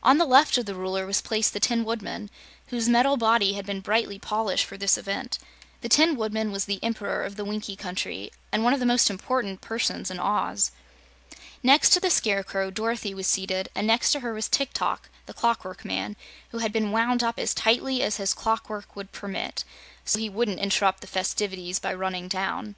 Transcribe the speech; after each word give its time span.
On 0.00 0.16
the 0.16 0.24
left 0.24 0.56
of 0.58 0.66
the 0.66 0.76
Ruler 0.76 1.06
was 1.06 1.20
placed 1.20 1.52
the 1.52 1.58
Tin 1.58 1.84
Woodman, 1.84 2.30
whose 2.68 2.88
metal 2.88 3.16
body 3.16 3.54
had 3.54 3.66
been 3.66 3.80
brightly 3.80 4.16
polished 4.16 4.64
for 4.64 4.76
this 4.76 4.96
event. 4.96 5.40
The 5.80 5.88
Tin 5.88 6.14
Woodman 6.16 6.52
was 6.52 6.66
the 6.66 6.78
Emperor 6.84 7.24
of 7.24 7.34
the 7.34 7.44
Winkie 7.44 7.74
Country 7.74 8.30
and 8.52 8.62
one 8.62 8.72
of 8.72 8.78
the 8.78 8.86
most 8.86 9.10
important 9.10 9.60
persons 9.60 10.08
in 10.08 10.20
Oz. 10.20 10.70
Next 11.64 11.90
to 11.94 11.98
the 12.00 12.10
Scarecrow, 12.10 12.70
Dorothy 12.70 13.12
was 13.12 13.26
seated, 13.26 13.70
and 13.74 13.88
next 13.88 14.12
to 14.12 14.20
her 14.20 14.32
was 14.32 14.48
Tik 14.48 14.72
Tok, 14.72 15.08
the 15.26 15.34
Clockwork 15.34 15.84
Man, 15.84 16.14
who 16.50 16.58
had 16.58 16.72
been 16.72 16.92
wound 16.92 17.24
up 17.24 17.36
as 17.36 17.52
tightly 17.52 18.04
as 18.04 18.18
his 18.18 18.34
clockwork 18.34 18.94
would 18.94 19.10
permit, 19.10 19.64
so 20.04 20.20
he 20.20 20.30
wouldn't 20.30 20.60
interrupt 20.60 21.00
the 21.00 21.08
festivities 21.08 21.80
by 21.80 21.92
running 21.92 22.28
down. 22.28 22.76